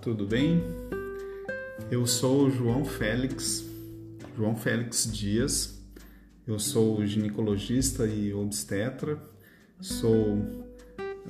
tudo 0.00 0.26
bem? 0.26 0.62
Eu 1.90 2.06
sou 2.06 2.46
o 2.46 2.50
João 2.50 2.86
Félix, 2.86 3.68
João 4.34 4.56
Félix 4.56 5.10
Dias. 5.12 5.78
Eu 6.46 6.58
sou 6.58 7.04
ginecologista 7.04 8.06
e 8.06 8.32
obstetra. 8.32 9.22
Sou 9.78 10.64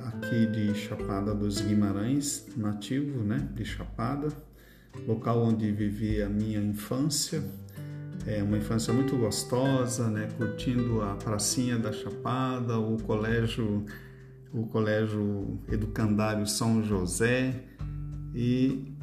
aqui 0.06 0.46
de 0.46 0.72
Chapada 0.74 1.34
dos 1.34 1.60
Guimarães, 1.60 2.46
nativo, 2.56 3.24
né, 3.24 3.48
de 3.54 3.64
Chapada, 3.64 4.28
local 5.04 5.42
onde 5.42 5.72
vivi 5.72 6.22
a 6.22 6.28
minha 6.28 6.60
infância. 6.60 7.42
É 8.24 8.40
uma 8.40 8.56
infância 8.56 8.92
muito 8.92 9.16
gostosa, 9.16 10.08
né, 10.08 10.28
curtindo 10.36 11.02
a 11.02 11.16
pracinha 11.16 11.76
da 11.76 11.90
Chapada, 11.90 12.78
o 12.78 12.96
colégio 13.02 13.84
o 14.52 14.66
Colégio 14.66 15.60
Educandário 15.70 16.44
São 16.44 16.82
José 16.82 17.64
e 18.34 18.94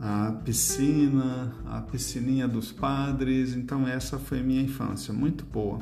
a 0.00 0.32
piscina, 0.44 1.54
a 1.66 1.80
piscininha 1.82 2.48
dos 2.48 2.72
padres. 2.72 3.54
Então 3.54 3.86
essa 3.86 4.18
foi 4.18 4.42
minha 4.42 4.62
infância, 4.62 5.12
muito 5.12 5.44
boa. 5.44 5.80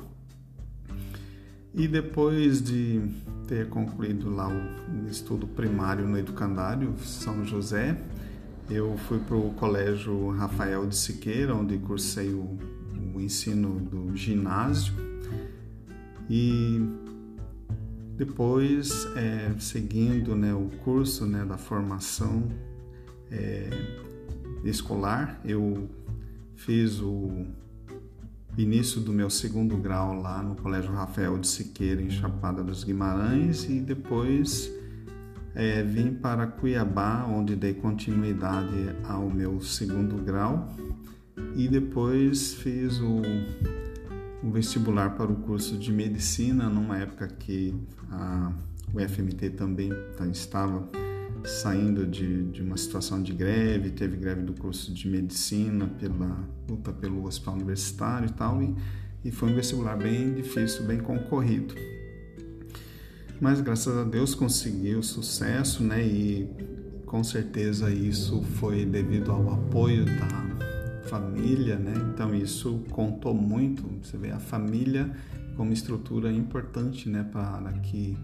E 1.75 1.87
depois 1.87 2.63
de 2.63 3.01
ter 3.47 3.69
concluído 3.69 4.31
lá 4.31 4.49
o 4.49 5.09
estudo 5.09 5.47
primário 5.47 6.07
no 6.07 6.19
Educandário 6.19 6.95
São 6.99 7.45
José, 7.45 7.97
eu 8.69 8.97
fui 9.07 9.19
para 9.19 9.37
o 9.37 9.51
Colégio 9.55 10.31
Rafael 10.31 10.87
de 10.87 10.97
Siqueira, 10.97 11.55
onde 11.55 11.79
cursei 11.79 12.31
o, 12.35 12.59
o 13.15 13.21
ensino 13.21 13.79
do 13.81 14.15
ginásio. 14.17 14.93
E 16.29 16.83
depois, 18.19 19.07
é, 19.15 19.55
seguindo 19.61 20.35
né, 20.35 20.53
o 20.53 20.69
curso 20.83 21.25
né, 21.25 21.45
da 21.45 21.57
formação 21.57 22.49
é, 23.31 23.71
escolar, 24.65 25.41
eu 25.45 25.89
fiz 26.57 27.01
o 27.01 27.47
início 28.57 29.01
do 29.01 29.13
meu 29.13 29.31
segundo 29.31 29.77
grau 29.77 30.21
lá 30.21 30.43
no 30.43 30.57
Colégio 30.57 30.93
Rafael 30.93 31.39
de 31.39 31.47
Siqueira, 31.47 32.03
em 32.03 32.11
Chapada 32.11 32.61
dos 32.61 32.83
Guimarães, 32.83 33.71
e 33.71 33.79
depois 33.79 34.69
é, 35.55 35.85
vim 35.85 36.13
para 36.13 36.45
Cuiabá, 36.45 37.25
onde 37.25 37.55
dei 37.55 37.75
continuidade 37.75 38.97
ao 39.05 39.31
meu 39.31 39.61
segundo 39.61 40.21
grau, 40.25 40.75
e 41.55 41.69
depois 41.69 42.55
fiz 42.55 42.99
o 42.99 43.23
o 44.43 44.51
vestibular 44.51 45.17
para 45.17 45.31
o 45.31 45.37
curso 45.37 45.77
de 45.77 45.93
medicina, 45.93 46.69
numa 46.69 46.99
época 46.99 47.27
que 47.29 47.75
a, 48.11 48.53
o 48.93 49.01
FMT 49.01 49.51
também 49.51 49.91
tá, 50.17 50.27
estava 50.27 50.89
saindo 51.45 52.07
de, 52.07 52.45
de 52.45 52.63
uma 52.63 52.77
situação 52.77 53.23
de 53.23 53.33
greve, 53.33 53.91
teve 53.91 54.17
greve 54.17 54.43
do 54.43 54.53
curso 54.53 54.93
de 54.93 55.09
medicina 55.09 55.87
pela 55.87 56.49
luta 56.69 56.93
pelo 56.93 57.25
hospital 57.25 57.55
universitário 57.55 58.29
e 58.29 58.33
tal, 58.33 58.63
e, 58.63 58.75
e 59.25 59.31
foi 59.31 59.51
um 59.51 59.55
vestibular 59.55 59.97
bem 59.97 60.35
difícil, 60.35 60.85
bem 60.85 60.99
concorrido. 60.99 61.75
Mas 63.41 63.61
graças 63.61 63.97
a 63.97 64.05
Deus 64.05 64.35
conseguiu 64.35 65.03
sucesso, 65.03 65.85
né? 65.85 66.05
E 66.05 66.49
com 67.07 67.23
certeza 67.23 67.91
isso 67.91 68.43
foi 68.43 68.85
devido 68.85 69.31
ao 69.31 69.53
apoio 69.53 70.05
da 70.05 70.68
família, 71.09 71.77
né? 71.77 71.95
Então 72.13 72.35
isso 72.35 72.85
contou 72.91 73.35
muito. 73.35 73.83
Você 74.03 74.17
vê 74.17 74.31
a 74.31 74.39
família 74.39 75.11
como 75.57 75.73
estrutura 75.73 76.31
importante, 76.31 77.09
né, 77.09 77.27
para 77.33 77.73
que 77.81 78.17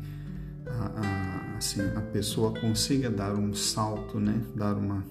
a, 0.66 1.00
a, 1.00 1.56
assim, 1.56 1.80
a 1.96 2.00
pessoa 2.00 2.52
consiga 2.60 3.10
dar 3.10 3.34
um 3.34 3.52
salto, 3.52 4.20
né, 4.20 4.40
dar 4.54 4.74
uma, 4.76 5.04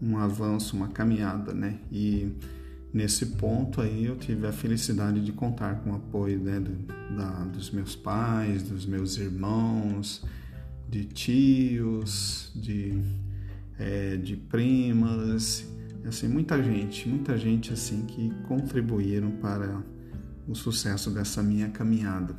um 0.00 0.16
avanço, 0.16 0.74
uma 0.74 0.88
caminhada, 0.88 1.52
né? 1.52 1.78
E 1.92 2.32
nesse 2.92 3.26
ponto 3.26 3.80
aí 3.80 4.06
eu 4.06 4.16
tive 4.16 4.46
a 4.46 4.52
felicidade 4.52 5.22
de 5.22 5.32
contar 5.32 5.76
com 5.80 5.90
o 5.90 5.96
apoio 5.96 6.40
né, 6.40 6.58
do, 6.58 6.72
da, 7.14 7.44
dos 7.44 7.70
meus 7.70 7.94
pais, 7.94 8.62
dos 8.62 8.86
meus 8.86 9.18
irmãos, 9.18 10.24
de 10.88 11.04
tios, 11.04 12.50
de, 12.54 13.00
é, 13.78 14.16
de 14.16 14.34
primas 14.34 15.68
assim, 16.08 16.28
muita 16.28 16.62
gente, 16.62 17.08
muita 17.08 17.36
gente 17.36 17.72
assim 17.72 18.02
que 18.02 18.30
contribuíram 18.46 19.30
para 19.32 19.82
o 20.46 20.54
sucesso 20.54 21.10
dessa 21.10 21.42
minha 21.42 21.68
caminhada. 21.68 22.34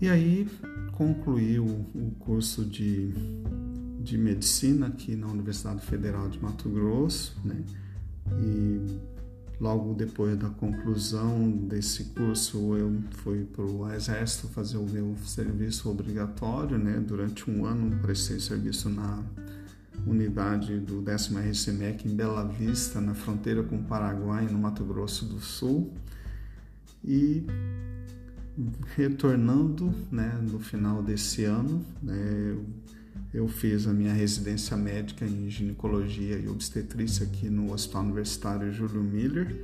E 0.00 0.08
aí 0.08 0.48
concluí 0.92 1.58
o, 1.58 1.64
o 1.64 2.12
curso 2.18 2.64
de, 2.64 3.12
de 4.00 4.18
medicina 4.18 4.88
aqui 4.88 5.14
na 5.14 5.26
Universidade 5.26 5.80
Federal 5.82 6.28
de 6.28 6.42
Mato 6.42 6.68
Grosso, 6.68 7.38
né? 7.44 7.62
E 8.38 8.80
logo 9.60 9.94
depois 9.94 10.36
da 10.36 10.50
conclusão 10.50 11.50
desse 11.50 12.04
curso 12.06 12.76
eu 12.76 12.94
fui 13.22 13.44
para 13.44 13.64
o 13.64 13.90
exército 13.90 14.48
fazer 14.48 14.76
o 14.76 14.86
meu 14.86 15.16
serviço 15.24 15.88
obrigatório, 15.88 16.76
né? 16.76 17.02
Durante 17.06 17.50
um 17.50 17.64
ano 17.64 17.96
prestei 18.00 18.38
serviço 18.38 18.88
na 18.90 19.22
unidade 20.06 20.78
do 20.78 21.02
10 21.02 21.32
RCMEC 21.50 22.08
em 22.08 22.14
Bela 22.14 22.44
Vista, 22.44 23.00
na 23.00 23.14
fronteira 23.14 23.62
com 23.62 23.76
o 23.76 23.82
Paraguai, 23.82 24.46
no 24.46 24.58
Mato 24.58 24.84
Grosso 24.84 25.24
do 25.24 25.40
Sul. 25.40 25.92
E 27.04 27.44
retornando 28.94 29.92
né, 30.10 30.38
no 30.42 30.58
final 30.58 31.02
desse 31.02 31.44
ano, 31.44 31.84
né, 32.02 32.56
eu 33.34 33.48
fiz 33.48 33.86
a 33.86 33.92
minha 33.92 34.12
residência 34.12 34.76
médica 34.76 35.26
em 35.26 35.50
ginecologia 35.50 36.38
e 36.38 36.48
obstetrícia 36.48 37.26
aqui 37.26 37.50
no 37.50 37.72
Hospital 37.72 38.02
Universitário 38.04 38.72
Júlio 38.72 39.02
Miller, 39.02 39.54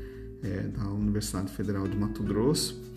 é, 0.42 0.68
da 0.68 0.88
Universidade 0.88 1.52
Federal 1.52 1.86
de 1.86 1.96
Mato 1.96 2.22
Grosso 2.22 2.92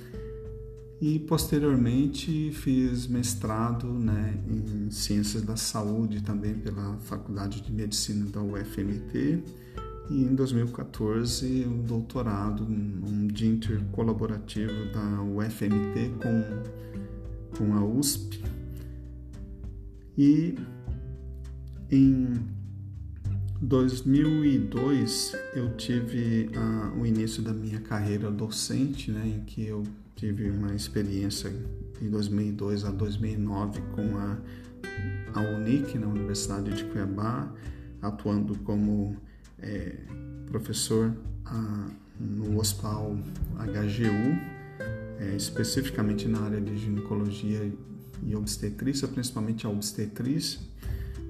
e 1.02 1.20
posteriormente 1.20 2.52
fiz 2.52 3.08
mestrado 3.08 3.88
né, 3.88 4.40
em 4.48 4.90
Ciências 4.90 5.44
da 5.44 5.58
Saúde 5.58 6.22
também 6.22 6.54
pela 6.54 6.98
Faculdade 7.00 7.62
de 7.62 7.72
Medicina 7.72 8.26
da 8.28 8.42
UFMT 8.42 9.44
e 10.10 10.24
em 10.24 10.36
2014 10.36 11.66
um 11.68 11.82
doutorado 11.82 12.64
um 12.64 13.28
DINTER 13.28 13.84
colaborativo 13.92 14.74
da 14.94 15.22
UFMT 15.22 16.14
com, 16.22 17.58
com 17.58 17.74
a 17.74 17.84
USP 17.84 18.42
e 20.18 20.56
em 21.92 22.34
2002 23.62 25.36
eu 25.54 25.76
tive 25.76 26.50
a, 26.56 26.94
o 26.98 27.06
início 27.06 27.42
da 27.42 27.54
minha 27.54 27.80
carreira 27.80 28.32
docente, 28.32 29.12
né, 29.12 29.28
em 29.28 29.42
que 29.44 29.66
eu 29.66 29.84
tive 30.16 30.50
uma 30.50 30.74
experiência 30.74 31.54
em 32.02 32.10
2002 32.10 32.86
a 32.86 32.92
2009 32.92 33.82
com 33.94 34.18
a, 34.18 34.38
a 35.34 35.42
UNIC, 35.42 35.98
na 35.98 36.08
Universidade 36.08 36.74
de 36.74 36.84
Cuiabá, 36.86 37.52
atuando 38.02 38.58
como 38.60 39.18
é, 39.60 39.96
professor 40.50 41.14
a, 41.46 41.90
no 42.20 42.60
Hospital 42.60 43.18
HGU, 43.58 44.56
é, 45.20 45.36
especificamente 45.36 46.28
na 46.28 46.42
área 46.42 46.62
de 46.62 46.78
ginecologia 46.78 47.72
e 48.24 48.36
obstetrícia, 48.36 49.08
principalmente 49.08 49.66
a 49.66 49.70
obstetrícia. 49.70 50.60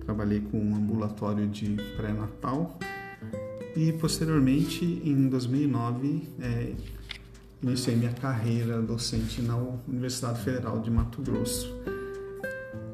Trabalhei 0.05 0.41
com 0.41 0.59
um 0.59 0.75
ambulatório 0.75 1.47
de 1.47 1.75
pré-natal 1.97 2.77
e 3.75 3.91
posteriormente, 3.93 4.85
em 5.03 5.27
2009, 5.27 6.29
é, 6.39 6.73
iniciei 7.61 7.95
minha 7.95 8.13
carreira 8.13 8.81
docente 8.81 9.41
na 9.41 9.57
Universidade 9.87 10.41
Federal 10.41 10.79
de 10.79 10.91
Mato 10.91 11.21
Grosso, 11.21 11.73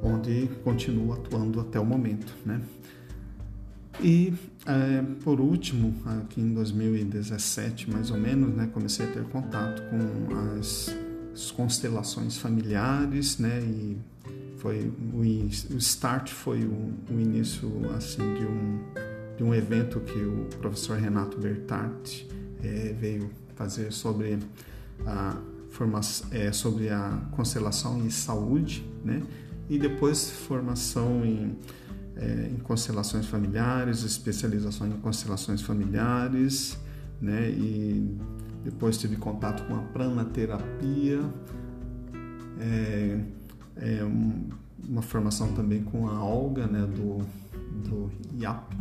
onde 0.01 0.49
continuo 0.63 1.13
atuando 1.13 1.59
até 1.59 1.79
o 1.79 1.85
momento, 1.85 2.33
né? 2.45 2.61
E 3.99 4.33
é, 4.65 5.03
por 5.23 5.39
último, 5.39 5.93
aqui 6.21 6.41
em 6.41 6.53
2017 6.53 7.89
mais 7.89 8.09
ou 8.09 8.17
menos, 8.17 8.55
né, 8.55 8.69
comecei 8.73 9.05
a 9.05 9.11
ter 9.11 9.23
contato 9.25 9.83
com 9.89 10.57
as, 10.57 10.95
as 11.33 11.51
constelações 11.51 12.37
familiares, 12.37 13.37
né, 13.37 13.59
e 13.59 13.97
foi 14.57 14.91
o, 15.13 15.19
o 15.19 15.77
start 15.77 16.31
foi 16.31 16.63
o, 16.63 16.93
o, 17.09 17.19
início 17.19 17.69
assim 17.95 18.33
de 18.35 18.45
um 18.45 18.79
de 19.35 19.43
um 19.43 19.55
evento 19.55 19.99
que 20.01 20.19
o 20.19 20.45
professor 20.59 20.99
Renato 20.99 21.39
Bertart 21.39 22.25
é, 22.63 22.93
veio 22.93 23.31
fazer 23.55 23.91
sobre 23.91 24.39
a 25.05 25.37
formação, 25.71 26.27
é, 26.31 26.51
sobre 26.51 26.89
a 26.89 27.21
constelação 27.31 27.99
em 27.99 28.09
saúde, 28.09 28.85
né? 29.03 29.21
E 29.69 29.79
depois 29.79 30.29
formação 30.29 31.25
em, 31.25 31.57
é, 32.15 32.49
em 32.51 32.57
constelações 32.57 33.25
familiares, 33.25 34.03
especialização 34.03 34.87
em 34.87 34.91
constelações 34.91 35.61
familiares, 35.61 36.77
né? 37.21 37.49
E 37.49 38.17
depois 38.63 38.97
tive 38.97 39.15
contato 39.15 39.63
com 39.67 39.75
a 39.75 39.79
pranaterapia, 39.79 41.21
é, 42.59 43.19
é 43.77 44.03
um, 44.03 44.49
uma 44.87 45.01
formação 45.01 45.53
também 45.53 45.83
com 45.83 46.07
a 46.07 46.23
Olga, 46.23 46.67
né? 46.67 46.85
Do, 46.85 47.25
do 47.89 48.11
IAP, 48.37 48.75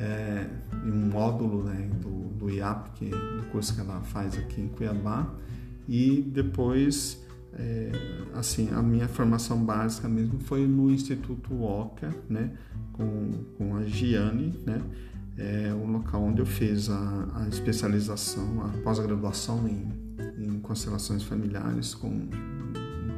é, 0.00 0.46
um 0.84 1.10
módulo 1.10 1.62
né, 1.64 1.90
do, 2.00 2.30
do 2.38 2.50
IAP, 2.50 2.90
que, 2.94 3.10
do 3.10 3.46
curso 3.52 3.74
que 3.74 3.80
ela 3.80 4.00
faz 4.00 4.36
aqui 4.38 4.62
em 4.62 4.68
Cuiabá, 4.68 5.30
e 5.86 6.22
depois, 6.22 7.22
é, 7.52 7.92
assim, 8.34 8.70
a 8.72 8.82
minha 8.82 9.08
formação 9.08 9.62
básica 9.62 10.08
mesmo 10.08 10.40
foi 10.40 10.66
no 10.66 10.90
Instituto 10.90 11.62
OCA, 11.62 12.14
né, 12.28 12.50
com, 12.94 13.32
com 13.58 13.76
a 13.76 13.84
Giane, 13.84 14.58
né, 14.64 14.80
é 15.36 15.72
o 15.72 15.86
local 15.86 16.22
onde 16.22 16.40
eu 16.40 16.46
fiz 16.46 16.88
a, 16.88 17.28
a 17.34 17.48
especialização, 17.48 18.64
a 18.64 18.68
pós-graduação 18.82 19.68
em, 19.68 19.88
em 20.38 20.60
constelações 20.60 21.22
familiares, 21.22 21.94
com 21.94 22.28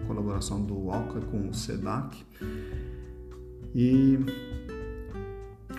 colaboração 0.06 0.62
do 0.62 0.88
OCA 0.88 1.20
com 1.20 1.48
o 1.48 1.54
SEDAC. 1.54 2.24
E 3.74 4.18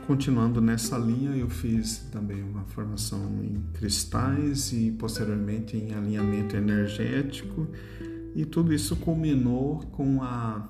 continuando 0.07 0.61
nessa 0.61 0.97
linha, 0.97 1.35
eu 1.35 1.49
fiz 1.49 1.99
também 2.11 2.41
uma 2.43 2.63
formação 2.65 3.43
em 3.43 3.63
cristais 3.73 4.71
e 4.73 4.91
posteriormente 4.91 5.77
em 5.77 5.93
alinhamento 5.93 6.55
energético. 6.55 7.67
E 8.35 8.45
tudo 8.45 8.73
isso 8.73 8.95
culminou 8.95 9.79
com 9.91 10.21
a 10.21 10.69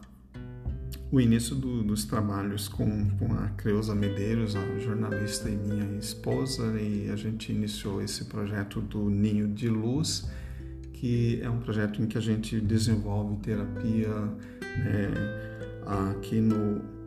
o 1.12 1.22
início 1.22 1.56
do, 1.56 1.84
dos 1.84 2.06
trabalhos 2.06 2.68
com, 2.68 3.08
com 3.20 3.34
a 3.36 3.50
Creuza 3.50 3.94
Medeiros, 3.94 4.56
a 4.56 4.80
jornalista 4.80 5.48
e 5.48 5.56
minha 5.56 6.00
esposa, 6.00 6.64
e 6.82 7.08
a 7.12 7.16
gente 7.16 7.52
iniciou 7.52 8.02
esse 8.02 8.26
projeto 8.26 8.82
do 8.82 9.12
Ninho 9.12 9.48
de 9.48 9.70
Luz, 9.70 10.28
que 10.92 11.40
é 11.44 11.48
um 11.48 11.60
projeto 11.60 12.02
em 12.02 12.08
que 12.08 12.18
a 12.18 12.22
gente 12.22 12.60
desenvolve 12.60 13.36
terapia 13.44 14.10
né, 14.10 15.12
aqui 15.86 16.42
no 16.42 17.03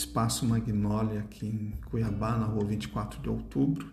Espaço 0.00 0.46
Magnólia, 0.46 1.20
aqui 1.20 1.46
em 1.46 1.78
Cuiabá, 1.90 2.36
na 2.36 2.46
rua 2.46 2.64
24 2.64 3.20
de 3.20 3.28
outubro, 3.28 3.92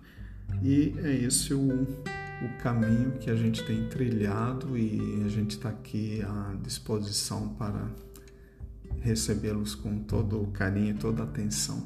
e 0.64 0.94
é 1.00 1.14
esse 1.14 1.54
o, 1.54 1.84
o 1.84 2.58
caminho 2.62 3.18
que 3.20 3.30
a 3.30 3.36
gente 3.36 3.64
tem 3.66 3.90
trilhado 3.90 4.78
e 4.78 5.24
a 5.26 5.28
gente 5.28 5.52
está 5.52 5.70
aqui 5.70 6.22
à 6.22 6.56
disposição 6.64 7.50
para 7.50 7.90
recebê-los 9.02 9.76
com 9.76 10.00
todo 10.00 10.42
o 10.42 10.48
carinho 10.48 10.92
e 10.92 10.94
toda 10.94 11.24
a 11.24 11.26
atenção. 11.26 11.84